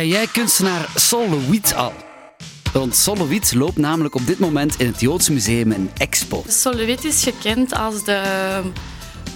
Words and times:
Ken 0.00 0.08
jij 0.08 0.26
kunstenaar 0.26 0.88
Solowit 0.94 1.74
al? 1.74 1.92
Want 2.72 2.96
Solowit 2.96 3.54
loopt 3.54 3.76
namelijk 3.76 4.14
op 4.14 4.26
dit 4.26 4.38
moment 4.38 4.80
in 4.80 4.86
het 4.86 5.00
Joodse 5.00 5.32
Museum 5.32 5.72
een 5.72 5.90
expo. 5.96 6.44
Solowit 6.46 7.04
is 7.04 7.22
gekend 7.22 7.72
als 7.72 8.04
de 8.04 8.22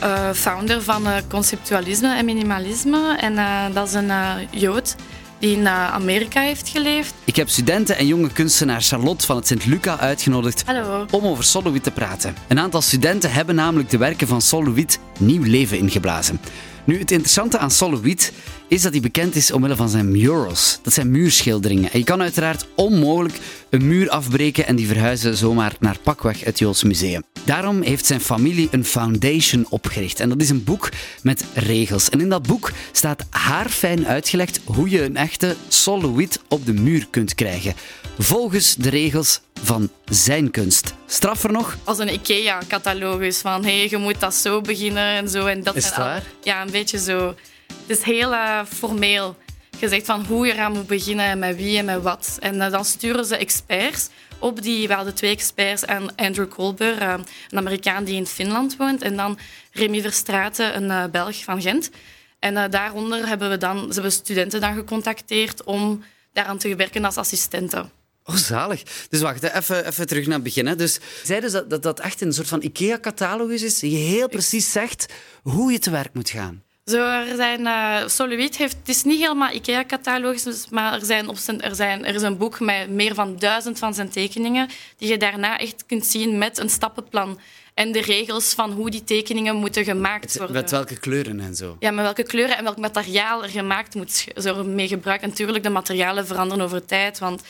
uh, 0.03 0.31
founder 0.33 0.83
van 0.83 1.07
uh, 1.07 1.17
conceptualisme 1.29 2.17
en 2.17 2.25
minimalisme. 2.25 3.17
En 3.21 3.33
uh, 3.33 3.65
dat 3.73 3.89
is 3.89 3.95
een 3.95 4.13
Jood 4.51 4.95
die 5.39 5.57
in 5.57 5.69
Amerika 5.69 6.41
heeft 6.41 6.69
geleefd. 6.69 7.15
Ik 7.25 7.37
heb 7.37 7.49
studenten 7.49 7.97
en 7.97 8.07
jonge 8.07 8.29
kunstenaar 8.33 8.83
Charlotte 8.83 9.27
van 9.27 9.37
het 9.37 9.47
Sint-Luca 9.47 9.99
uitgenodigd 9.99 10.63
Hallo. 10.67 11.07
om 11.11 11.27
over 11.27 11.45
Solowit 11.45 11.83
te 11.83 11.91
praten. 11.91 12.37
Een 12.49 12.59
aantal 12.59 12.83
studenten 12.83 13.33
hebben 13.33 13.55
namelijk 13.55 13.91
de 13.91 13.99
werken 13.99 14.27
van 14.27 14.43
Solowit 14.43 14.99
nieuw 15.19 15.43
leven 15.43 15.79
ingeblazen. 15.79 16.41
Nu, 16.87 16.99
het 16.99 17.11
interessante 17.11 17.59
aan 17.59 17.71
Solowit 17.71 18.33
is 18.69 18.83
dat 18.83 18.93
hij 18.93 19.01
bekend 19.01 19.35
is 19.37 19.51
omwille 19.51 19.77
van 19.77 19.89
zijn 19.89 20.11
murals. 20.11 20.79
Dat 20.83 20.93
zijn 20.93 21.11
muurschilderingen. 21.11 21.93
En 21.93 21.99
je 21.99 22.05
kan 22.05 22.23
uiteraard 22.23 22.67
onmogelijk 22.75 23.39
een 23.71 23.87
muur 23.87 24.11
afbreken 24.11 24.67
en 24.67 24.77
die 24.77 24.87
verhuizen 24.87 25.37
zomaar 25.37 25.77
naar 25.81 25.99
pakweg 26.03 26.45
het 26.45 26.59
Joods 26.59 26.83
Museum. 26.83 27.23
Daarom 27.45 27.83
heeft 27.83 28.07
zijn 28.07 28.21
familie 28.21 28.69
een 28.71 28.85
foundation 28.85 29.67
opgericht. 29.69 30.21
En 30.21 30.29
dat 30.29 30.41
is 30.41 30.51
een 30.51 30.65
boek 30.65 30.89
met 31.23 31.45
regels. 31.55 32.09
En 32.09 32.21
in 32.21 32.29
dat 32.29 32.47
boek 32.47 32.73
staat 32.93 33.27
haarfijn 33.31 34.07
uitgelegd 34.07 34.61
hoe 34.65 34.91
je 34.91 35.03
een 35.03 35.17
echte 35.17 35.57
Solowit 35.69 36.41
op 36.49 36.67
de 36.67 36.73
muur 36.73 37.07
kunt 37.11 37.35
krijgen. 37.35 37.75
Volgens 38.19 38.75
de 38.75 38.89
regels 38.89 39.41
van 39.63 39.91
zijn 40.05 40.51
kunst. 40.51 40.95
Straffer 41.07 41.53
nog? 41.53 41.77
Als 41.85 41.99
een 41.99 42.13
IKEA-catalogus 42.13 43.39
van 43.39 43.65
hey, 43.65 43.89
je 43.91 43.97
moet 43.97 44.21
dat 44.21 44.35
zo 44.35 44.61
beginnen 44.61 45.17
en 45.17 45.29
zo. 45.29 45.47
En 45.47 45.63
dat 45.63 45.77
is 45.77 45.85
het 45.85 45.97
waar? 45.97 46.23
Ja, 46.43 46.63
een 46.63 46.71
beetje 46.71 46.99
zo. 46.99 47.35
Het 47.67 47.99
is 47.99 48.03
heel 48.03 48.33
uh, 48.33 48.61
formeel 48.65 49.37
gezegd 49.79 50.07
van 50.07 50.25
hoe 50.25 50.47
je 50.47 50.53
eraan 50.53 50.73
moet 50.73 50.87
beginnen 50.87 51.27
en 51.27 51.39
met 51.39 51.57
wie 51.57 51.79
en 51.79 51.85
met 51.85 52.03
wat. 52.03 52.37
En 52.41 52.55
uh, 52.55 52.71
dan 52.71 52.85
sturen 52.85 53.25
ze 53.25 53.37
experts 53.37 54.09
op 54.39 54.63
die, 54.63 54.89
we 54.89 54.95
hadden 54.95 55.15
twee 55.15 55.31
experts, 55.31 55.85
en 55.85 56.15
Andrew 56.15 56.49
Colber, 56.49 57.03
uh, 57.03 57.15
een 57.49 57.59
Amerikaan 57.59 58.05
die 58.05 58.17
in 58.17 58.27
Finland 58.27 58.77
woont, 58.77 59.03
en 59.03 59.17
dan 59.17 59.39
Remy 59.73 60.01
Verstraeten, 60.01 60.91
een 60.91 61.11
Belg 61.11 61.45
van 61.45 61.63
Gent. 61.63 61.91
En 62.39 62.71
daaronder 62.71 63.29
hebben 63.29 63.51
we 63.51 63.59
dan, 63.59 63.79
ze 63.79 63.93
hebben 63.93 64.13
studenten 64.13 64.61
dan 64.61 64.75
gecontacteerd 64.75 65.65
om 65.65 66.05
daaraan 66.33 66.59
te 66.59 66.77
werken 66.77 67.05
als 67.05 67.17
assistenten. 67.17 67.91
Oh, 68.25 68.35
zalig. 68.35 68.83
Dus 69.09 69.21
wacht, 69.21 69.43
even, 69.43 69.87
even 69.87 70.07
terug 70.07 70.25
naar 70.25 70.35
het 70.35 70.45
begin. 70.45 70.67
Hè. 70.67 70.77
Dus, 70.77 70.99
zij 71.23 71.41
dus 71.41 71.53
dat, 71.53 71.71
dat 71.71 71.83
dat 71.83 72.01
echt 72.01 72.21
een 72.21 72.33
soort 72.33 72.49
van 72.49 72.63
IKEA-catalogus 72.63 73.63
is, 73.63 73.79
die 73.79 73.97
heel 73.97 74.29
precies 74.29 74.73
zegt 74.73 75.13
hoe 75.43 75.73
je 75.73 75.79
te 75.79 75.91
werk 75.91 76.15
moet 76.15 76.31
gaan. 76.31 76.63
Zo, 76.85 76.97
er 77.09 77.37
zijn, 77.37 77.61
uh, 77.61 78.09
Soluit 78.09 78.57
heeft, 78.57 78.77
het 78.79 78.89
is 78.89 79.03
niet 79.03 79.21
helemaal 79.21 79.53
IKEA-catalogus, 79.53 80.67
maar 80.71 80.93
er, 80.93 81.05
zijn 81.05 81.29
op 81.29 81.37
zijn, 81.37 81.61
er, 81.61 81.75
zijn, 81.75 82.05
er 82.05 82.15
is 82.15 82.23
een 82.23 82.37
boek 82.37 82.61
met 82.61 82.91
meer 82.91 83.15
dan 83.15 83.37
duizend 83.39 83.79
van 83.79 83.95
zijn 83.95 84.09
tekeningen, 84.09 84.69
die 84.97 85.09
je 85.09 85.17
daarna 85.17 85.59
echt 85.59 85.85
kunt 85.87 86.07
zien 86.07 86.39
met 86.39 86.59
een 86.59 86.71
stappenplan 86.71 87.41
en 87.75 87.93
de 87.93 88.01
regels 88.01 88.55
van 88.55 88.73
hoe 88.73 88.91
die 88.91 89.05
tekeningen 89.05 89.57
moeten 89.57 89.85
gemaakt 89.85 90.37
worden. 90.37 90.57
Met 90.57 90.71
welke 90.71 90.99
kleuren 90.99 91.41
en 91.41 91.55
zo? 91.55 91.77
Ja, 91.79 91.91
met 91.91 92.05
welke 92.05 92.23
kleuren 92.23 92.57
en 92.57 92.65
welk 92.65 92.79
materiaal 92.79 93.43
er 93.43 93.49
gemaakt 93.49 93.95
moet 93.95 94.25
worden 94.35 94.75
mee 94.75 94.89
gebruikt. 94.89 95.27
natuurlijk, 95.27 95.65
de 95.65 95.71
materialen 95.71 96.27
veranderen 96.27 96.65
over 96.65 96.85
tijd, 96.85 97.19
want 97.19 97.43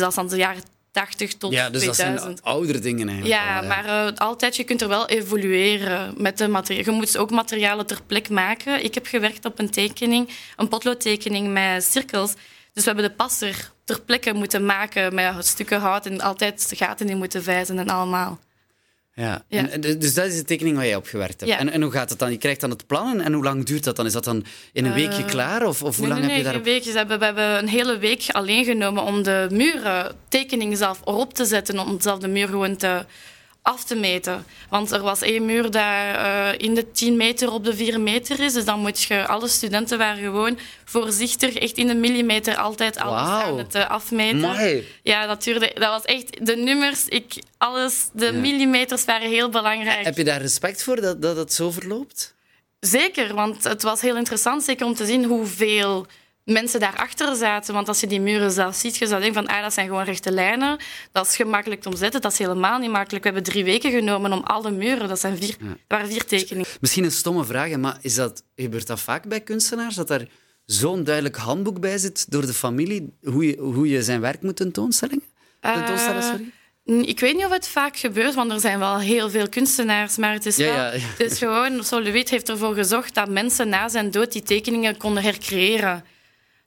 het 0.00 0.08
is 0.08 0.16
al 0.16 0.20
sinds 0.22 0.32
de 0.32 0.38
jaren 0.38 0.62
80 0.90 1.34
tot 1.34 1.52
ja, 1.52 1.70
dus 1.70 1.80
2000. 1.80 2.16
dat 2.16 2.24
zijn 2.24 2.42
oudere 2.42 2.78
dingen 2.78 3.08
eigenlijk. 3.08 3.40
Ja, 3.40 3.60
maar 3.62 3.84
uh, 3.84 4.16
altijd, 4.16 4.56
je 4.56 4.64
kunt 4.64 4.82
er 4.82 4.88
wel 4.88 5.08
evolueren 5.08 6.14
met 6.16 6.38
de 6.38 6.48
materialen. 6.48 6.92
Je 6.92 6.98
moet 6.98 7.18
ook 7.18 7.30
materialen 7.30 7.86
ter 7.86 8.00
plek 8.06 8.28
maken. 8.28 8.84
Ik 8.84 8.94
heb 8.94 9.06
gewerkt 9.06 9.44
op 9.44 9.58
een 9.58 9.70
tekening, 9.70 10.28
een 10.56 10.68
potloodtekening 10.68 11.52
met 11.52 11.84
cirkels. 11.84 12.34
Dus 12.72 12.84
we 12.84 12.90
hebben 12.90 13.10
de 13.10 13.16
passer 13.16 13.70
ter 13.84 14.00
plekke 14.00 14.32
moeten 14.32 14.66
maken 14.66 15.14
met 15.14 15.46
stukken 15.46 15.80
hout 15.80 16.06
en 16.06 16.20
altijd 16.20 16.72
gaten 16.74 17.08
in 17.08 17.16
moeten 17.16 17.42
vijzen 17.42 17.78
en 17.78 17.88
allemaal. 17.88 18.38
Ja, 19.18 19.44
ja. 19.48 19.68
En, 19.68 19.80
dus 19.80 20.14
dat 20.14 20.26
is 20.26 20.36
de 20.36 20.44
tekening 20.44 20.76
waar 20.76 20.86
jij 20.86 20.96
op 20.96 21.06
gewerkt 21.06 21.40
hebt. 21.40 21.52
Ja. 21.52 21.58
En, 21.58 21.70
en, 21.70 21.82
hoe 21.82 21.90
gaat 21.90 22.10
het 22.10 22.18
dan? 22.18 22.30
Je 22.30 22.38
krijgt 22.38 22.60
dan 22.60 22.70
het 22.70 22.86
plan 22.86 23.20
en 23.20 23.32
hoe 23.32 23.44
lang 23.44 23.64
duurt 23.64 23.84
dat 23.84 23.96
dan? 23.96 24.06
Is 24.06 24.12
dat 24.12 24.24
dan 24.24 24.44
in 24.72 24.84
een 24.84 24.92
weekje 24.92 25.22
Uh, 25.22 25.28
klaar? 25.28 25.66
Of, 25.66 25.82
of 25.82 25.96
hoe 25.96 26.06
nee, 26.06 26.14
lang 26.14 26.20
nee, 26.20 26.28
heb 26.28 26.38
je 26.38 26.44
daarop... 26.44 26.64
weekjes. 26.64 26.92
We 26.92 26.98
hebben, 26.98 27.18
we 27.18 27.24
hebben 27.24 27.58
een 27.58 27.68
hele 27.68 27.98
week 27.98 28.24
alleen 28.30 28.64
genomen 28.64 29.02
om 29.02 29.22
de 29.22 29.46
muren, 29.50 30.14
tekening 30.28 30.76
zelf 30.76 31.00
erop 31.04 31.34
te 31.34 31.44
zetten, 31.44 31.78
om 31.78 32.00
zelf 32.00 32.18
de 32.18 32.28
muur 32.28 32.48
gewoon 32.48 32.76
te, 32.76 33.06
af 33.66 33.84
te 33.84 33.94
meten. 33.94 34.44
Want 34.68 34.90
er 34.90 35.02
was 35.02 35.20
één 35.20 35.44
muur 35.44 35.70
die 35.70 35.80
uh, 35.80 36.48
in 36.56 36.74
de 36.74 36.90
10 36.90 37.16
meter 37.16 37.52
op 37.52 37.64
de 37.64 37.76
4 37.76 38.00
meter 38.00 38.40
is. 38.40 38.52
Dus 38.52 38.64
dan 38.64 38.80
moet 38.80 39.02
je, 39.02 39.26
alle 39.26 39.48
studenten 39.48 39.98
waren 39.98 40.22
gewoon 40.22 40.58
voorzichtig, 40.84 41.54
echt 41.54 41.76
in 41.76 41.86
de 41.86 41.94
millimeter 41.94 42.56
altijd 42.56 42.96
alles 42.96 43.20
aan 43.20 43.58
het 43.58 43.74
uh, 43.74 43.90
afmeten. 43.90 44.84
Ja, 45.02 45.26
dat, 45.26 45.42
duurde, 45.42 45.70
dat 45.74 45.88
was 45.88 46.04
echt 46.04 46.46
de 46.46 46.56
nummers, 46.56 47.08
ik, 47.08 47.42
alles, 47.58 48.08
de 48.12 48.32
millimeters 48.32 49.04
waren 49.04 49.28
heel 49.28 49.48
belangrijk. 49.48 50.04
Heb 50.04 50.16
je 50.16 50.24
daar 50.24 50.40
respect 50.40 50.82
voor 50.82 51.00
dat, 51.00 51.22
dat 51.22 51.36
het 51.36 51.52
zo 51.52 51.70
verloopt? 51.70 52.34
Zeker, 52.80 53.34
want 53.34 53.64
het 53.64 53.82
was 53.82 54.00
heel 54.00 54.16
interessant 54.16 54.62
zeker 54.62 54.86
om 54.86 54.94
te 54.94 55.06
zien 55.06 55.24
hoeveel 55.24 56.06
mensen 56.46 56.80
daarachter 56.80 57.36
zaten. 57.36 57.74
Want 57.74 57.88
als 57.88 58.00
je 58.00 58.06
die 58.06 58.20
muren 58.20 58.50
zelf 58.50 58.74
ziet, 58.74 58.96
je 58.96 59.06
zou 59.06 59.20
denken 59.20 59.44
van 59.44 59.54
ah, 59.54 59.62
dat 59.62 59.72
zijn 59.72 59.86
gewoon 59.86 60.04
rechte 60.04 60.32
lijnen. 60.32 60.78
Dat 61.12 61.26
is 61.26 61.36
gemakkelijk 61.36 61.80
te 61.80 61.88
omzetten. 61.88 62.20
Dat 62.20 62.32
is 62.32 62.38
helemaal 62.38 62.78
niet 62.78 62.90
makkelijk. 62.90 63.24
We 63.24 63.30
hebben 63.30 63.52
drie 63.52 63.64
weken 63.64 63.90
genomen 63.90 64.32
om 64.32 64.42
alle 64.42 64.70
muren. 64.70 65.08
Dat 65.08 65.20
zijn 65.20 65.36
vier, 65.36 65.56
ja. 65.60 65.76
waren 65.88 66.08
vier 66.08 66.24
tekeningen. 66.24 66.68
Misschien 66.80 67.04
een 67.04 67.12
stomme 67.12 67.44
vraag, 67.44 67.76
maar 67.76 67.98
is 68.00 68.14
dat, 68.14 68.42
gebeurt 68.56 68.86
dat 68.86 69.00
vaak 69.00 69.28
bij 69.28 69.40
kunstenaars? 69.40 69.94
Dat 69.94 70.10
er 70.10 70.28
zo'n 70.64 71.04
duidelijk 71.04 71.36
handboek 71.36 71.80
bij 71.80 71.98
zit 71.98 72.30
door 72.30 72.46
de 72.46 72.54
familie, 72.54 73.12
hoe 73.22 73.46
je, 73.46 73.56
hoe 73.58 73.88
je 73.88 74.02
zijn 74.02 74.20
werk 74.20 74.42
moet 74.42 74.56
tentoonstellen? 74.56 75.22
tentoonstellen 75.60 76.22
sorry? 76.22 76.52
Uh, 76.84 77.08
ik 77.08 77.20
weet 77.20 77.34
niet 77.34 77.44
of 77.44 77.50
het 77.50 77.68
vaak 77.68 77.96
gebeurt, 77.96 78.34
want 78.34 78.52
er 78.52 78.60
zijn 78.60 78.78
wel 78.78 78.98
heel 78.98 79.30
veel 79.30 79.48
kunstenaars. 79.48 80.16
Maar 80.16 80.32
het 80.32 80.46
is, 80.46 80.56
wel, 80.56 80.66
ja, 80.66 80.92
ja. 80.92 80.98
Het 81.18 81.30
is 81.30 81.38
gewoon, 81.38 81.84
Soluit 81.84 82.30
heeft 82.30 82.48
ervoor 82.48 82.74
gezorgd 82.74 83.14
dat 83.14 83.28
mensen 83.28 83.68
na 83.68 83.88
zijn 83.88 84.10
dood 84.10 84.32
die 84.32 84.42
tekeningen 84.42 84.96
konden 84.96 85.22
hercreëren. 85.22 86.04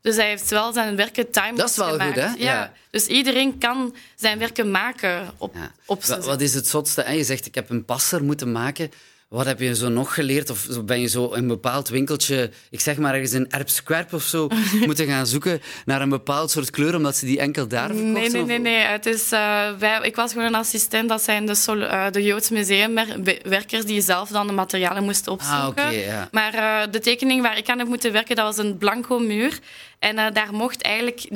Dus 0.02 0.16
hij 0.16 0.28
heeft 0.28 0.50
wel 0.50 0.74
zijn 0.74 0.96
werken 0.96 1.32
timeless 1.32 1.58
Dat 1.58 1.70
is 1.70 1.76
wel 1.76 1.90
gemaakt. 1.90 2.14
goed, 2.14 2.22
hè? 2.22 2.28
Ja. 2.28 2.54
Ja. 2.54 2.74
Dus 2.92 3.06
iedereen 3.06 3.58
kan 3.58 3.96
zijn 4.16 4.40
werken 4.40 4.72
maken 4.72 5.30
op, 5.38 5.56
Ja. 5.56 5.72
op 5.86 6.04
zijn 6.04 6.22
Wat, 6.22 6.42
is 6.42 6.54
het 6.54 6.68
zotste? 6.68 7.12
Je 7.12 7.24
zegt, 7.24 7.46
ik 7.46 7.56
heb 7.56 7.70
een 7.70 7.86
passer 7.86 8.24
moeten 8.24 8.52
maken. 8.52 8.92
Wat 9.28 9.46
heb 9.46 9.59
je 9.59 9.76
zo 9.76 9.90
nog 9.90 10.14
geleerd? 10.14 10.50
Of 10.50 10.84
ben 10.86 11.02
je 11.02 11.08
zo 11.08 11.26
in 11.28 11.42
een 11.42 11.48
bepaald 11.48 11.90
winkeltje, 11.90 12.52
ik 12.70 12.80
zeg 12.80 12.98
maar 12.98 13.14
ergens 13.14 13.34
in 13.34 13.52
Erpskwerp 13.52 14.14
of 14.14 14.24
zo, 14.24 14.48
moeten 14.86 15.08
gaan 15.08 15.28
zoeken 15.28 15.62
naar 15.86 16.02
een 16.02 16.09
bepaald 16.09 16.52
soort 16.52 16.70
kleur, 16.70 16.96
omdat 16.96 17.16
ze 17.16 17.26
die 17.26 17.40
enkel 17.40 17.68
daar 17.68 17.88
verkochten? 17.88 18.14
Nee, 18.14 18.30
nee, 18.30 18.44
nee. 18.44 18.59
nee. 18.59 18.82
Het 18.86 19.06
is, 19.06 19.32
uh, 19.32 19.70
wij, 19.80 20.00
ik 20.02 20.16
was 20.16 20.32
gewoon 20.32 20.48
een 20.48 20.56
assistent. 20.56 21.09
Dat 21.09 21.22
zijn 21.22 21.46
de, 21.46 21.56
Sol 21.56 21.78
uh, 21.78 22.06
de 22.12 22.24
Joods 22.24 22.50
museumwerkers 22.50 23.86
die 23.86 24.02
zelf 24.02 24.30
dan 24.30 24.48
de 24.48 24.54
materialen 24.54 25.04
moesten 25.04 25.32
opzoeken. 25.32 25.62
Ah, 25.62 25.68
oké, 25.68 25.88
ja. 25.88 26.30
Maar 26.32 26.56
uh, 26.56 26.92
de 26.92 27.00
tekening 27.00 27.42
waar 27.42 27.58
ik 27.58 27.70
aan 27.70 27.78
heb 27.80 27.88
moeten 27.88 28.12
werken, 28.12 28.36
dat 28.36 28.46
was 28.46 28.66
een 28.66 28.78
blanco 28.78 29.20
muur. 29.20 29.59
En 30.00 30.18
uh, 30.18 30.26
daar 30.34 30.54
mocht 30.54 30.82
eigenlijk, 30.82 31.28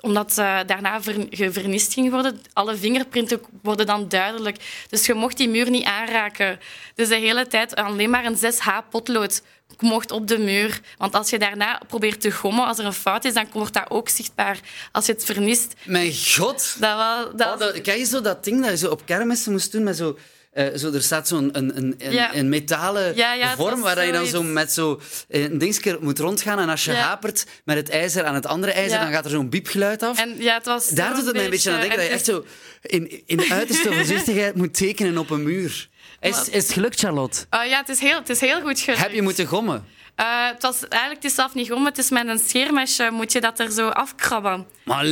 omdat 0.00 0.36
uh, 0.38 0.58
daarna 0.66 1.02
ver, 1.02 1.26
gevernist 1.30 1.92
ging 1.92 2.10
worden, 2.10 2.40
alle 2.52 2.76
vingerprinten 2.76 3.40
worden 3.62 3.86
dan 3.86 4.08
duidelijk. 4.08 4.56
Dus 4.88 5.06
je 5.06 5.14
mocht 5.14 5.36
die 5.36 5.48
muur 5.48 5.70
niet 5.70 5.84
aanraken. 5.84 6.60
Dus 6.94 7.08
de 7.08 7.16
hele 7.16 7.46
tijd 7.46 7.74
alleen 7.74 8.10
maar 8.10 8.24
een 8.24 8.36
6H 8.36 8.88
potlood 8.90 9.42
mocht 9.78 10.10
op 10.10 10.28
de 10.28 10.38
muur. 10.38 10.80
Want 10.96 11.14
als 11.14 11.30
je 11.30 11.38
daarna 11.38 11.80
probeert 11.86 12.20
te 12.20 12.30
gommen, 12.30 12.66
als 12.66 12.78
er 12.78 12.84
een 12.84 12.92
fout 12.92 13.24
is, 13.24 13.34
dan 13.34 13.46
wordt 13.52 13.74
dat 13.74 13.90
ook 13.90 14.08
zichtbaar. 14.08 14.60
Als 14.92 15.06
je 15.06 15.12
het 15.12 15.24
vernist. 15.24 15.74
Mijn 15.84 16.12
god! 16.36 16.76
Dat 16.78 16.96
was, 16.96 17.24
dat 17.36 17.52
Oh, 17.52 17.58
dat, 17.58 17.80
ken 17.80 17.98
je 17.98 18.04
zo 18.04 18.20
dat 18.20 18.44
ding 18.44 18.60
dat 18.60 18.70
je 18.70 18.76
zo 18.76 18.90
op 18.90 19.02
kermissen 19.04 19.52
moest 19.52 19.72
doen 19.72 19.82
met 19.82 19.96
zo... 19.96 20.18
Uh, 20.58 20.66
zo, 20.76 20.92
er 20.92 21.02
staat 21.02 21.28
zo'n 21.28 21.48
een, 21.52 21.76
een, 21.76 21.94
een, 21.98 22.12
Ja. 22.12 22.34
een 22.34 22.48
metalen 22.48 23.16
Ja, 23.16 23.32
ja, 23.34 23.46
het 23.46 23.56
vorm 23.56 23.70
was 23.70 23.80
waar 23.80 23.94
dat 23.94 24.04
je 24.04 24.12
dan 24.12 24.26
zo 24.26 24.42
met 24.42 24.72
zo 24.72 25.00
eh, 25.28 25.42
een 25.42 25.58
dingetje 25.58 25.98
moet 26.00 26.18
rondgaan. 26.18 26.58
En 26.58 26.68
als 26.68 26.84
je 26.84 26.92
Ja. 26.92 26.98
hapert 26.98 27.46
met 27.64 27.76
het 27.76 27.88
ijzer 27.88 28.24
aan 28.24 28.34
het 28.34 28.46
andere 28.46 28.72
ijzer, 28.72 28.98
Ja. 28.98 29.04
dan 29.04 29.12
gaat 29.12 29.24
er 29.24 29.30
zo'n 29.30 29.48
biepgeluid 29.48 30.02
af. 30.02 30.18
En 30.18 30.34
ja, 30.38 30.54
het 30.54 30.66
was 30.66 30.88
Daar 30.88 31.14
doet 31.14 31.24
het 31.24 31.34
mij 31.34 31.44
een 31.44 31.50
beetje 31.50 31.70
aan 31.72 31.80
denken 31.80 31.96
dat 31.98 32.06
je 32.06 32.12
echt 32.12 32.24
zo 32.24 32.44
in, 32.82 33.22
in 33.26 33.36
de 33.36 33.46
uiterste 33.50 33.92
voorzichtigheid 33.92 34.54
moet 34.54 34.74
tekenen 34.74 35.18
op 35.18 35.30
een 35.30 35.42
muur. 35.42 35.88
Is, 36.20 36.48
is 36.48 36.62
het 36.62 36.72
gelukt, 36.72 36.98
Charlotte? 36.98 37.46
Oh, 37.50 37.64
ja, 37.64 37.78
het 37.78 37.88
is 37.88 38.00
heel, 38.00 38.18
het 38.18 38.28
is 38.28 38.40
heel 38.40 38.60
goed 38.60 38.80
gelukt. 38.80 39.02
Heb 39.02 39.12
je 39.12 39.22
moeten 39.22 39.46
gommen? 39.46 39.84
Eh, 40.14 40.26
het 40.52 40.62
was 40.62 40.78
eigenlijk 40.88 41.22
het 41.22 41.30
is 41.30 41.36
zelf 41.36 41.54
niet 41.54 41.72
om. 41.72 41.84
Het 41.84 41.98
is 41.98 42.10
met 42.10 42.26
een 42.28 42.38
scheermesje 42.38 43.08
moet 43.12 43.32
je 43.32 43.40
dat 43.40 43.58
er 43.58 43.70
zo 43.72 43.88
afkrabben. 43.88 44.66
Maar. 44.84 45.04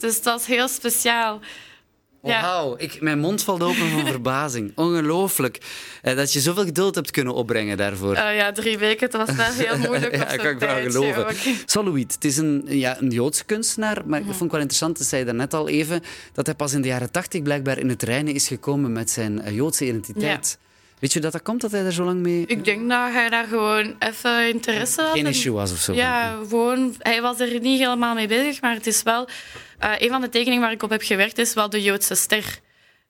Dus 0.00 0.22
dat 0.22 0.40
is 0.40 0.46
heel 0.46 0.68
speciaal. 0.68 1.40
Ja. 2.24 2.40
Wauw, 2.40 2.74
ik, 2.78 3.00
mijn 3.00 3.18
mond 3.18 3.42
valt 3.42 3.62
open 3.62 3.90
van 3.90 4.06
verbazing. 4.16 4.72
Ongelooflijk. 4.74 5.58
Eh, 6.02 6.16
dat 6.16 6.32
je 6.32 6.40
zoveel 6.40 6.64
geduld 6.64 6.94
hebt 6.94 7.10
kunnen 7.10 7.34
opbrengen 7.34 7.76
daarvoor. 7.76 8.14
Eh, 8.14 8.36
ja, 8.36 8.52
drie 8.52 8.78
weken, 8.78 9.06
het 9.10 9.16
was 9.26 9.36
wel 9.36 9.52
heel 9.66 9.78
moeilijk. 9.78 10.16
ja, 10.16 10.24
kan 10.36 10.46
ik 10.46 10.58
wel 10.58 10.76
geloven. 10.90 11.26
ook. 11.26 11.98
Het 11.98 12.24
is 12.24 12.36
een, 12.36 12.64
ja, 12.68 12.96
een 13.00 13.10
Joodse 13.10 13.44
kunstenaar, 13.44 13.96
maar 14.06 14.20
Mhm. 14.20 14.28
ik 14.30 14.36
vond 14.36 14.40
het 14.40 14.50
wel 14.50 14.60
interessant, 14.60 14.98
dat 14.98 15.06
zei 15.06 15.20
je 15.20 15.26
daarnet 15.26 15.54
al 15.54 15.68
even, 15.68 16.02
dat 16.32 16.46
hij 16.46 16.54
pas 16.54 16.72
in 16.72 16.82
de 16.82 16.88
jaren 16.88 17.10
tachtig 17.10 17.42
blijkbaar 17.42 17.78
in 17.78 17.88
het 17.88 18.02
reinen 18.02 18.34
is 18.34 18.48
gekomen 18.48 18.92
met 18.92 19.10
zijn 19.10 19.42
eh, 19.42 19.54
Joodse 19.54 19.86
identiteit. 19.86 20.58
Weet 20.98 21.12
je 21.12 21.20
dat 21.20 21.32
dat 21.32 21.42
komt, 21.42 21.60
dat 21.60 21.70
hij 21.70 21.84
er 21.84 21.92
zo 21.92 22.04
lang 22.04 22.20
mee... 22.20 22.44
Ik 22.46 22.64
denk 22.64 22.88
dat 22.88 23.12
hij 23.12 23.28
daar 23.28 23.46
gewoon 23.46 23.94
even 23.98 24.48
interesse 24.48 25.00
had. 25.02 25.12
Geen 25.12 25.24
en- 25.24 25.30
issue 25.30 25.52
was 25.52 25.72
of 25.72 25.78
zo. 25.78 25.92
Ja, 25.92 26.36
gewoon, 26.48 26.94
hij 26.98 27.22
was 27.22 27.40
er 27.40 27.60
niet 27.60 27.78
helemaal 27.78 28.14
mee 28.14 28.26
bezig, 28.28 28.60
maar 28.60 28.74
het 28.74 28.86
is 28.86 29.02
wel... 29.02 29.28
eh, 29.92 29.92
een 29.98 30.08
van 30.08 30.20
de 30.20 30.28
tekeningen 30.28 30.60
waar 30.62 30.72
ik 30.72 30.82
op 30.82 30.90
heb 30.90 31.02
gewerkt 31.02 31.38
is 31.38 31.54
wel 31.54 31.70
de 31.70 31.82
Joodse 31.82 32.14
ster. 32.14 32.58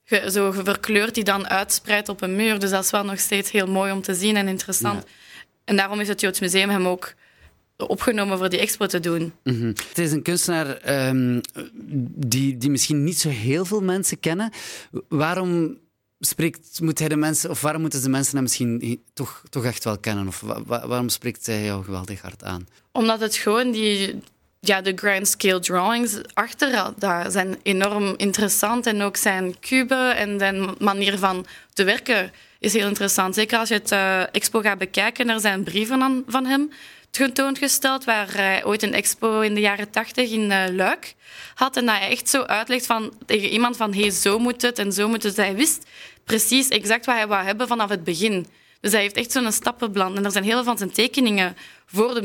Ge- 0.05 0.31
zo 0.31 0.51
verkleurd 0.51 1.15
die 1.15 1.25
dan 1.25 1.49
uitspreidt 1.49 2.09
op 2.09 2.23
een 2.23 2.37
muur. 2.37 2.59
Dus 2.59 2.71
dat 2.71 2.85
is 2.85 2.91
wel 2.91 3.05
nog 3.05 3.19
steeds 3.19 3.51
heel 3.51 3.67
mooi 3.67 3.93
om 3.93 4.03
te 4.03 4.15
zien 4.15 4.37
en 4.37 4.49
interessant. 4.49 5.05
En 5.65 5.77
daarom 5.77 6.01
is 6.01 6.09
het 6.09 6.21
Joods 6.21 6.41
Museum 6.41 6.69
hem 6.71 6.87
ook 6.87 7.15
opgenomen 7.77 8.39
voor 8.39 8.49
die 8.49 8.59
expo 8.61 8.87
te 8.87 9.01
doen. 9.01 9.33
Mhm. 9.45 9.67
Het 9.67 9.99
is 9.99 10.13
een 10.13 10.23
kunstenaar 10.23 10.77
ehm, 10.77 11.41
die, 12.27 12.57
die 12.57 12.71
misschien 12.71 13.05
niet 13.05 13.19
zo 13.19 13.29
heel 13.29 13.65
veel 13.65 13.83
mensen 13.83 14.21
kennen. 14.21 14.51
Waarom 15.09 15.79
spreekt, 16.21 16.81
moet 16.81 16.99
hij 16.99 17.09
de 17.09 17.17
mensen, 17.17 17.51
of 17.51 17.61
waarom 17.61 17.81
moeten 17.81 18.03
de 18.03 18.09
mensen 18.09 18.35
hem 18.35 18.43
misschien 18.43 19.03
toch, 19.13 19.43
toch 19.51 19.65
echt 19.65 19.85
wel 19.85 19.99
kennen? 19.99 20.27
Of 20.27 20.41
wa- 20.41 20.63
wa- 20.67 20.87
waarom 20.87 21.09
spreekt 21.09 21.47
hij 21.47 21.65
jou 21.65 21.85
geweldig 21.85 22.21
hard 22.21 22.45
aan? 22.45 22.67
Omdat 22.93 23.21
het 23.21 23.35
gewoon 23.37 23.71
die... 23.71 24.21
Ja, 24.67 24.81
de 24.81 24.93
grand 24.97 25.29
scale 25.29 25.61
drawings 25.61 26.21
achter 26.35 26.93
daar 26.97 27.31
zijn 27.31 27.59
enorm 27.63 28.15
interessant. 28.17 28.87
En 28.87 29.03
ook 29.03 29.17
zijn 29.17 29.59
kuben 29.61 30.17
en 30.17 30.39
zijn 30.39 30.75
manier 30.79 31.19
van 31.19 31.47
te 31.73 31.85
werken 31.85 32.33
is 32.59 32.73
heel 32.73 32.87
interessant. 32.87 33.35
Zeker 33.35 33.59
als 33.59 33.69
je 33.69 33.75
het 33.75 33.93
eh, 33.93 34.35
expo 34.35 34.61
gaat 34.61 34.79
bekijken. 34.79 35.29
Er 35.29 35.41
zijn 35.41 35.63
brieven 35.63 36.03
aan, 36.03 36.25
van 36.27 36.47
hem 36.47 36.71
tentoongesteld, 37.11 38.05
waar 38.05 38.35
hij 38.35 38.65
ooit 38.65 38.83
een 38.83 38.95
expo 38.95 39.41
in 39.41 39.55
de 39.55 39.61
jaren 39.61 39.91
tachtig 39.91 40.31
in 40.31 40.51
eh, 40.51 40.75
Luik 40.75 41.15
had. 41.55 41.77
En 41.77 41.87
dat 41.87 41.97
hij 41.97 42.11
echt 42.11 42.29
zo 42.29 42.43
uitlegt 42.43 42.87
van, 42.87 43.13
tegen 43.27 43.49
iemand 43.49 43.77
van 43.77 43.95
hey, 43.95 44.11
zo 44.11 44.39
moet 44.39 44.63
het 44.63 44.79
en 44.79 44.93
zo 44.93 45.09
moet 45.09 45.23
het. 45.23 45.37
Hij 45.37 45.55
wist 45.55 45.87
precies 46.25 46.69
exact 46.69 47.07
wat 47.07 47.15
hij 47.15 47.27
wou 47.27 47.45
hebben 47.45 47.69
vanaf 47.69 47.89
het 47.89 48.05
begin. 48.05 48.47
Dus 48.81 48.93
hij 48.93 49.01
heeft 49.01 49.17
echt 49.17 49.33
zo'n 49.33 49.53
stappenplan. 49.53 50.17
En 50.17 50.25
er 50.25 50.33
zijn 50.33 50.45
heel 50.45 50.55
veel 50.55 50.65
van 50.65 50.79
zijn 50.79 50.93
tekeningen 50.93 51.57
voor 51.87 52.15
de 52.15 52.23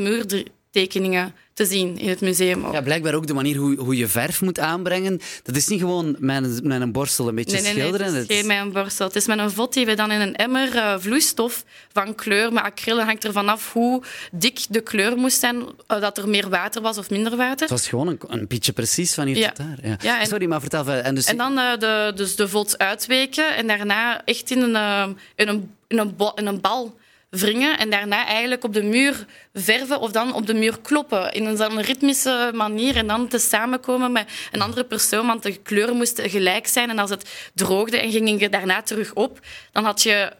muurtekeningen 0.79 1.33
te 1.53 1.65
zien 1.65 1.97
in 1.97 2.09
het 2.09 2.21
museum. 2.21 2.65
ook. 2.65 2.73
Ja, 2.73 2.81
blijkbaar 2.81 3.13
ook 3.13 3.27
de 3.27 3.33
manier 3.33 3.55
hoe, 3.57 3.75
hoe 3.75 3.97
je 3.97 4.07
verf 4.07 4.41
moet 4.41 4.59
aanbrengen. 4.59 5.19
Dat 5.43 5.55
is 5.55 5.67
niet 5.67 5.79
gewoon 5.79 6.15
met 6.19 6.43
een, 6.43 6.59
met 6.67 6.81
een 6.81 6.91
borstel 6.91 7.27
een 7.27 7.35
beetje 7.35 7.51
Nee, 7.55 7.61
nee, 7.63 7.73
nee, 7.73 7.81
schilderen. 7.81 8.13
het 8.15 8.29
is 8.29 8.37
geen 8.37 8.47
met 8.47 8.57
een 8.57 8.71
borstel. 8.71 9.07
Het 9.07 9.15
is 9.15 9.27
met 9.27 9.39
een 9.39 9.51
vod 9.51 9.73
die 9.73 9.85
we 9.85 9.93
dan 9.95 10.11
in 10.11 10.21
een 10.21 10.35
emmer 10.35 10.75
eh, 10.75 10.95
vloeistof 10.99 11.63
van 11.93 12.15
kleur 12.15 12.53
met 12.53 12.63
acryl 12.63 13.01
hangt 13.01 13.23
er 13.23 13.31
vanaf 13.31 13.73
hoe 13.73 14.03
dik 14.31 14.59
de 14.69 14.81
kleur 14.81 15.17
moest 15.17 15.39
zijn, 15.39 15.63
eh, 15.87 16.01
dat 16.01 16.17
er 16.17 16.29
meer 16.29 16.49
water 16.49 16.81
was 16.81 16.97
of 16.97 17.09
minder 17.09 17.35
water. 17.37 17.59
Het 17.59 17.69
was 17.69 17.87
gewoon 17.87 18.07
een, 18.07 18.19
een 18.27 18.47
beetje 18.47 18.71
precies 18.71 19.13
van 19.13 19.25
hier 19.25 19.37
Ja. 19.37 19.47
tot 19.47 19.57
daar. 19.57 19.77
Ja. 19.83 19.95
Ja, 20.01 20.19
en- 20.19 20.27
Sorry, 20.27 20.45
maar 20.45 20.61
vertel. 20.61 20.87
En 20.89 21.15
dus, 21.15 21.25
En 21.25 21.37
dan 21.37 21.57
eh, 21.57 21.77
de, 21.79 22.11
dus 22.15 22.35
de 22.35 22.47
vod 22.47 22.77
uitweken 22.77 23.55
en 23.55 23.67
daarna 23.67 24.25
echt 24.25 24.51
in 24.51 24.61
een, 24.61 25.15
in 25.35 25.47
een, 25.47 25.71
in 25.87 25.97
een, 25.97 26.15
bo- 26.15 26.31
in 26.35 26.45
een 26.45 26.61
bal 26.61 26.97
wringen 27.29 27.77
en 27.77 27.89
daarna 27.89 28.25
eigenlijk 28.25 28.63
op 28.63 28.73
de 28.73 28.83
muur 28.83 29.25
verven 29.53 29.99
of 29.99 30.11
dan 30.11 30.33
op 30.33 30.45
de 30.45 30.53
muur 30.53 30.79
kloppen. 30.81 31.31
In 31.31 31.45
een, 31.45 31.81
ritmische 31.81 32.51
manier 32.53 32.95
en 32.95 33.07
dan 33.07 33.27
te 33.27 33.37
samenkomen 33.37 34.11
met 34.11 34.31
een 34.51 34.61
andere 34.61 34.83
persoon, 34.83 35.27
want 35.27 35.43
de 35.43 35.57
kleuren 35.57 35.95
moesten 35.95 36.29
gelijk 36.29 36.67
zijn. 36.67 36.89
En 36.89 36.99
als 36.99 37.09
het 37.09 37.51
droogde 37.53 37.99
en 37.99 38.11
ging 38.11 38.39
je 38.39 38.49
daarna 38.49 38.81
terug 38.81 39.13
op, 39.13 39.39
dan 39.71 39.83
had 39.83 40.03
je 40.03 40.31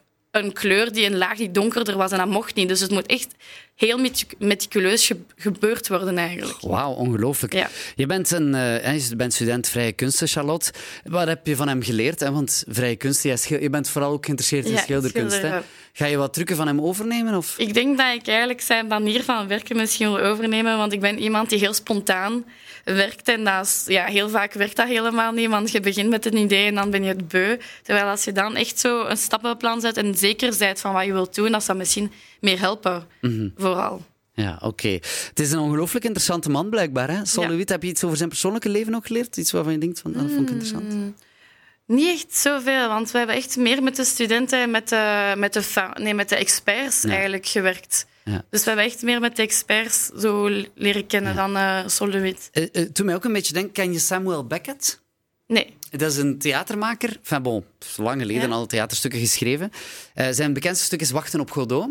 een 0.44 0.54
kleur 0.54 0.92
die 0.94 1.06
een 1.06 1.18
laag 1.18 1.38
die 1.38 1.52
donkerder 1.52 1.98
was 1.98 2.12
en 2.12 2.18
dat 2.18 2.28
mocht 2.28 2.56
niet. 2.56 2.68
Dus 2.68 2.80
het 2.80 2.92
moet 2.92 3.06
echt 3.06 3.28
heel 3.76 3.98
metic- 3.98 4.34
meticuleus 4.40 5.08
ge- 5.08 5.22
gebeurd 5.38 5.88
worden 5.88 6.18
eigenlijk. 6.18 6.58
Wauw, 6.62 6.92
ongelooflijk. 6.94 7.54
Ja. 7.54 7.70
Je 7.96 8.06
bent, 8.06 8.32
een, 8.32 8.56
eh, 8.56 9.08
je 9.10 9.16
bent 9.16 9.34
student 9.34 9.68
vrije 9.70 9.92
kunsten, 9.92 10.28
Charlotte. 10.28 10.72
Wat 11.04 11.28
heb 11.28 11.48
je 11.48 11.56
van 11.56 11.68
hem 11.68 11.84
geleerd? 11.84 12.20
Hè? 12.20 12.32
Want 12.32 12.64
vrije 12.68 12.96
kunsten, 12.96 13.38
je 13.62 13.70
bent 13.70 13.90
vooral 13.90 14.12
ook 14.12 14.24
geïnteresseerd 14.26 14.66
in 14.66 14.72
Ja, 14.72 14.78
schilderkunst. 14.82 15.42
Ga 15.94 16.06
je 16.06 16.18
wat 16.18 16.34
trucken 16.34 16.56
van 16.56 16.68
hem 16.68 16.82
overnemen? 16.82 17.34
Of? 17.36 17.54
Ik 17.58 17.74
denk 17.74 17.98
dat 17.98 18.14
ik 18.16 18.28
eigenlijk 18.28 18.62
zijn 18.62 18.88
manier 18.88 19.24
van 19.24 19.48
werken 19.48 19.76
misschien 19.76 20.14
wil 20.14 20.24
overnemen, 20.26 20.78
want 20.78 20.94
ik 20.94 21.00
ben 21.00 21.20
iemand 21.20 21.50
die 21.50 21.60
heel 21.60 21.74
spontaan 21.74 22.46
werkt. 22.84 23.28
En 23.28 23.44
dat 23.44 23.66
is, 23.66 23.84
ja, 23.88 24.06
heel 24.06 24.30
vaak 24.30 24.54
werkt 24.54 24.76
dat 24.76 24.88
helemaal 24.88 25.31
niet, 25.31 25.50
want 25.50 25.72
je 25.72 25.80
begint 25.80 26.10
met 26.10 26.26
een 26.26 26.38
idee 26.38 26.68
en 26.68 26.76
dan 26.76 26.90
ben 26.90 27.04
je 27.04 27.10
het 27.10 27.28
beu. 27.28 27.58
Terwijl 27.84 28.08
als 28.08 28.24
je 28.24 28.31
dan 28.31 28.56
echt 28.56 28.80
zo 28.80 29.06
een 29.06 29.18
stappenplan 29.18 29.81
zet 29.81 29.98
en 29.98 30.16
zeker 30.16 30.56
bent 30.58 30.80
van 30.80 30.94
wat 30.94 31.06
je 31.06 31.14
wilt 31.14 31.36
doen, 31.36 31.52
dat 31.52 31.64
zou 31.64 31.78
misschien 31.78 32.12
meer 32.40 32.60
helpen, 32.60 33.08
vooral. 33.56 34.02
Ja, 34.34 34.58
oké. 34.62 34.90
Het 35.28 35.40
is 35.40 35.52
een 35.52 35.60
ongelooflijk 35.60 36.06
interessante 36.06 36.50
man, 36.50 36.70
blijkbaar. 36.70 37.10
Hè? 37.10 37.26
Sol 37.26 37.44
Ja. 37.44 37.50
Lewitt, 37.50 37.70
heb 37.70 37.84
je 37.84 37.90
iets 37.90 38.04
over 38.04 38.18
zijn 38.18 38.30
persoonlijke 38.30 38.70
leven 38.70 38.96
ook 38.96 39.08
geleerd? 39.08 39.38
Iets 39.38 39.52
waarvan 39.52 39.74
je 39.74 39.80
denkt, 39.80 40.00
van, 40.00 40.16
ah, 40.16 40.22
dat 40.22 40.31
vond 40.31 40.42
ik 40.42 40.50
interessant. 40.50 40.94
Mm. 40.94 41.16
Niet 41.86 42.10
echt 42.10 42.36
zoveel, 42.38 42.88
want 42.88 43.12
we 43.12 43.18
hebben 43.18 43.36
echt 43.36 43.58
meer 43.58 43.84
met 43.84 43.96
de 43.96 44.04
studenten 44.04 44.60
en 44.60 44.72
met 44.72 44.90
de, 44.90 45.34
met 45.38 45.54
de, 45.54 45.92
nee, 45.94 46.14
met 46.14 46.30
de 46.30 46.36
experts 46.36 47.06
eigenlijk 47.06 47.46
gewerkt. 47.46 48.06
Ja. 48.30 48.46
Dus 48.50 48.64
we 48.64 48.68
hebben 48.68 48.86
echt 48.86 49.02
meer 49.02 49.20
met 49.20 49.36
de 49.36 49.42
experts 49.42 50.06
zo 50.06 50.50
leren 50.76 51.08
kennen 51.08 51.36
dan 51.36 51.56
uh, 51.56 51.80
Sol 51.88 52.10
de 52.10 52.20
Wit. 52.20 52.50
Eh, 52.52 52.64
eh, 52.72 52.90
toen 52.92 53.06
mij 53.06 53.16
ook 53.16 53.24
een 53.24 53.34
beetje 53.34 53.54
denken, 53.54 53.72
ken 53.72 53.94
je 53.94 54.00
Samuel 54.00 54.46
Beckett? 54.48 55.02
Nee. 55.48 55.78
Dat 55.90 56.12
is 56.12 56.18
een 56.18 56.40
theatermaker. 56.40 57.18
Enfin, 57.18 57.42
bon, 57.42 57.66
lang 57.98 58.22
geleden 58.22 58.50
Ja. 58.50 58.56
al 58.56 58.66
theaterstukken 58.66 59.20
geschreven. 59.20 59.72
Eh, 60.14 60.28
zijn 60.31 60.54
bekendste 60.54 60.86
stuk 60.86 61.02
is 61.02 61.12
Wachten 61.12 61.40
op 61.40 61.52
Godot. 61.52 61.88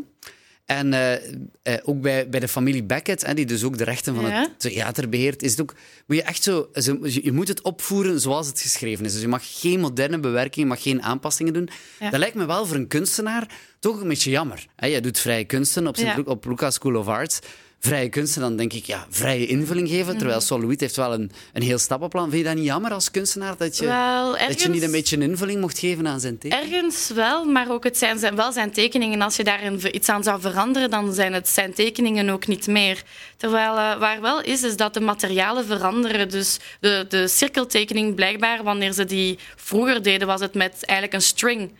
En 0.68 0.92
eh, 0.92 1.14
eh, 1.62 1.80
ook 1.84 2.00
bij, 2.00 2.28
bij 2.28 2.40
de 2.40 2.48
familie 2.48 2.84
Beckett, 2.84 3.26
hè, 3.26 3.34
die 3.34 3.46
dus 3.46 3.64
ook 3.64 3.78
de 3.78 3.84
rechten 3.84 4.14
van 4.14 4.24
Ja. 4.24 4.40
het 4.40 4.60
theater 4.60 5.08
beheert, 5.08 5.42
is 5.42 5.50
het 5.50 5.60
ook, 5.60 5.74
moet 6.06 6.16
je 6.16 6.22
echt 6.22 6.42
zo, 6.42 6.68
je 7.02 7.32
moet 7.32 7.48
het 7.48 7.62
opvoeren 7.62 8.20
zoals 8.20 8.46
het 8.46 8.60
geschreven 8.60 9.04
is. 9.04 9.12
Dus 9.12 9.20
je 9.20 9.28
mag 9.28 9.42
geen 9.60 9.80
moderne 9.80 10.20
bewerking, 10.20 10.54
je 10.66 10.72
mag 10.74 10.82
geen 10.82 11.02
aanpassingen 11.02 11.52
doen. 11.52 11.68
Ja. 12.00 12.10
Dat 12.10 12.18
lijkt 12.20 12.34
me 12.34 12.46
wel 12.46 12.66
voor 12.66 12.76
een 12.76 12.88
kunstenaar 12.88 13.46
toch 13.78 14.00
een 14.00 14.08
beetje 14.08 14.30
jammer. 14.30 14.66
Hè, 14.76 14.86
jij 14.86 15.00
doet 15.00 15.18
vrije 15.18 15.44
kunsten 15.44 15.86
op, 15.86 15.96
Sint 15.96 16.16
Ja. 16.16 16.22
Op 16.24 16.44
Lucas 16.44 16.74
School 16.74 16.94
of 16.96 17.06
Arts. 17.06 17.38
Vrije 17.80 18.08
kunsten, 18.08 18.40
dan 18.40 18.56
denk 18.56 18.72
ik, 18.72 18.84
ja, 18.84 19.06
vrije 19.10 19.46
invulling 19.46 19.88
geven. 19.88 20.06
Mhm. 20.06 20.18
Terwijl 20.18 20.40
Sol 20.40 20.68
heeft 20.76 20.96
wel 20.96 21.12
een, 21.12 21.30
een 21.52 21.62
heel 21.62 21.78
stappenplan. 21.78 22.30
Vind 22.30 22.42
je 22.42 22.48
dat 22.48 22.56
niet 22.56 22.64
jammer 22.64 22.92
als 22.92 23.10
kunstenaar 23.10 23.56
dat 23.56 23.76
je, 23.76 23.86
Wel, 23.86 24.36
dat 24.48 24.62
je 24.62 24.68
niet 24.68 24.82
een 24.82 24.90
beetje 24.90 25.16
een 25.16 25.22
invulling 25.22 25.60
mocht 25.60 25.78
geven 25.78 26.06
aan 26.06 26.20
zijn 26.20 26.38
teken? 26.38 26.58
Ergens 26.58 27.10
wel, 27.14 27.44
maar 27.44 27.70
ook 27.70 27.84
het 27.84 27.98
zijn, 27.98 28.18
zijn 28.18 28.36
wel 28.36 28.52
zijn 28.52 28.70
tekeningen. 28.70 29.22
Als 29.22 29.36
je 29.36 29.44
daar 29.44 29.90
iets 29.90 30.08
aan 30.08 30.22
zou 30.22 30.40
veranderen, 30.40 30.90
dan 30.90 31.12
zijn 31.12 31.32
het 31.32 31.48
zijn 31.48 31.74
tekeningen 31.74 32.28
ook 32.28 32.46
niet 32.46 32.66
meer. 32.66 33.02
Terwijl 33.36 33.76
eh, 33.76 33.98
waar 33.98 34.20
wel 34.20 34.42
is, 34.42 34.62
is 34.62 34.76
dat 34.76 34.94
de 34.94 35.00
materialen 35.00 35.66
veranderen. 35.66 36.28
Dus 36.28 36.58
de, 36.80 37.06
de 37.08 37.28
cirkeltekening, 37.28 38.14
blijkbaar, 38.14 38.62
wanneer 38.62 38.92
ze 38.92 39.04
die 39.04 39.38
vroeger 39.56 40.02
deden, 40.02 40.26
was 40.26 40.40
het 40.40 40.54
met 40.54 40.74
eigenlijk 40.80 41.12
een 41.12 41.26
string. 41.26 41.70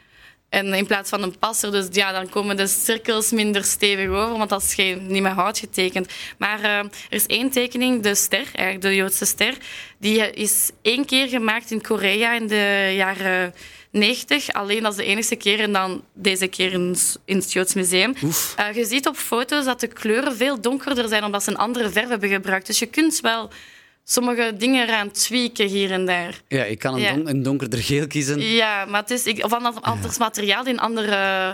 En 0.48 0.74
in 0.74 0.86
plaats 0.86 1.08
van 1.08 1.22
een 1.22 1.38
passer, 1.38 1.70
dus 1.70 1.86
ja, 1.90 2.12
dan 2.12 2.28
komen 2.28 2.56
de 2.56 2.66
cirkels 2.66 3.30
minder 3.30 3.64
stevig 3.64 4.08
over, 4.08 4.38
want 4.38 4.50
dat 4.50 4.62
is 4.62 4.74
geen, 4.74 5.06
niet 5.06 5.22
met 5.22 5.32
hout 5.32 5.58
getekend. 5.58 6.12
Maar 6.38 6.62
eh, 6.62 6.78
er 6.78 6.90
is 7.08 7.26
één 7.26 7.50
tekening, 7.50 8.02
de 8.02 8.14
ster, 8.14 8.46
eigenlijk 8.52 8.80
de 8.80 8.94
Joodse 8.94 9.24
ster, 9.24 9.54
die 9.98 10.30
is 10.30 10.70
één 10.82 11.04
keer 11.04 11.28
gemaakt 11.28 11.70
in 11.70 11.82
Korea 11.82 12.34
in 12.34 12.46
de 12.46 12.92
jaren 12.96 13.54
90. 13.90 14.52
Alleen 14.52 14.82
dat 14.82 14.92
is 14.92 14.98
de 14.98 15.04
enige 15.04 15.36
keer 15.36 15.60
en 15.60 15.72
dan 15.72 16.04
deze 16.12 16.46
keer 16.46 16.72
in, 16.72 16.96
in 17.24 17.36
het 17.36 17.52
Joods 17.52 17.74
Museum. 17.74 18.14
Eh, 18.56 18.74
je 18.74 18.84
ziet 18.84 19.06
op 19.06 19.16
foto's 19.16 19.64
dat 19.64 19.80
de 19.80 19.86
kleuren 19.86 20.36
veel 20.36 20.60
donkerder 20.60 21.08
zijn 21.08 21.24
omdat 21.24 21.42
ze 21.42 21.50
een 21.50 21.56
andere 21.56 21.90
verf 21.90 22.08
hebben 22.08 22.28
gebruikt. 22.28 22.66
Dus 22.66 22.78
je 22.78 22.86
kunt 22.86 23.20
wel 23.20 23.50
sommige 24.10 24.54
dingen 24.58 24.82
eraan 24.88 25.10
tweaken 25.10 25.66
hier 25.66 25.90
en 25.90 26.06
daar. 26.06 26.40
Ja, 26.48 26.64
ik 26.64 26.78
kan 26.78 26.94
een, 26.94 27.00
Ja. 27.00 27.12
don- 27.14 27.28
een 27.28 27.42
donkerder 27.42 27.78
geel 27.82 28.06
kiezen. 28.06 28.40
Ja, 28.40 28.84
maar 28.84 29.00
het 29.00 29.10
is 29.10 29.24
ik, 29.24 29.44
of 29.44 29.52
anders 29.80 30.18
materiaal 30.18 30.64
die 30.64 30.72
een 30.72 30.80
ander 30.80 31.08
eh, 31.08 31.50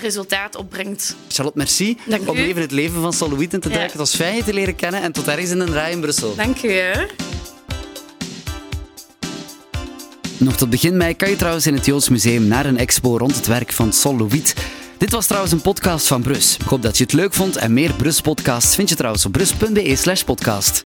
resultaat 0.00 0.56
opbrengt. 0.56 1.16
Charlotte, 1.28 1.58
merci 1.58 1.96
Dank 2.06 2.28
om 2.28 2.36
u. 2.36 2.40
even 2.40 2.62
het 2.62 2.70
leven 2.72 3.00
van 3.00 3.12
in 3.52 3.60
te 3.60 3.68
duiken. 3.68 3.86
Het 3.86 3.94
was 3.96 4.14
fijn 4.14 4.36
je 4.36 4.44
te 4.44 4.52
leren 4.54 4.74
kennen 4.76 5.02
en 5.02 5.12
tot 5.12 5.28
ergens 5.28 5.50
in 5.50 5.60
een 5.60 5.72
rij 5.72 5.90
in 5.90 6.00
Brussel. 6.00 6.34
Dank 6.34 6.62
u. 6.62 6.80
Nog 10.38 10.56
tot 10.56 10.70
begin 10.70 10.96
mei 10.96 11.14
kan 11.16 11.30
je 11.30 11.36
trouwens 11.36 11.66
in 11.66 11.74
het 11.74 11.86
Joods 11.86 12.08
Museum 12.08 12.46
naar 12.46 12.66
een 12.66 12.78
expo 12.78 13.16
rond 13.18 13.36
het 13.36 13.46
werk 13.46 13.72
van 13.72 13.92
Sol 13.92 14.16
Louis. 14.16 14.54
Dit 14.98 15.10
was 15.10 15.26
trouwens 15.26 15.52
een 15.52 15.60
podcast 15.60 16.06
van 16.06 16.22
Brus. 16.22 16.56
Ik 16.60 16.66
hoop 16.66 16.82
dat 16.82 16.96
je 16.98 17.02
het 17.04 17.12
leuk 17.12 17.34
vond 17.34 17.56
en 17.56 17.72
meer 17.72 17.92
Brus-podcasts 17.94 18.74
vind 18.74 18.88
je 18.88 18.94
trouwens 18.94 19.26
op 19.26 19.32
brus.be 19.32 19.96
slash 19.96 20.22
podcast. 20.22 20.80